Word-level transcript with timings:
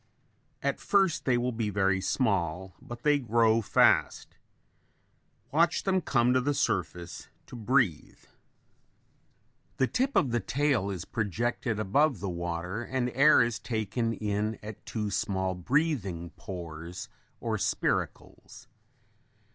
At 0.63 0.79
first 0.79 1.25
they 1.25 1.37
will 1.37 1.51
be 1.51 1.69
very 1.69 2.01
small 2.01 2.73
but 2.81 3.03
they 3.03 3.19
grow 3.19 3.61
fast. 3.61 4.35
Watch 5.51 5.83
them 5.83 6.01
come 6.01 6.33
to 6.33 6.41
the 6.41 6.55
surface 6.55 7.27
to 7.45 7.55
breathe. 7.55 8.17
The 9.77 9.85
tip 9.85 10.15
of 10.15 10.31
the 10.31 10.39
tail 10.39 10.89
is 10.89 11.05
projected 11.05 11.79
above 11.79 12.19
the 12.19 12.31
water 12.31 12.81
and 12.81 13.11
air 13.13 13.43
is 13.43 13.59
taken 13.59 14.13
in 14.13 14.57
at 14.63 14.83
two 14.87 15.11
small 15.11 15.53
breathing 15.53 16.31
pores 16.31 17.07
or 17.39 17.59
spiracles. 17.59 18.65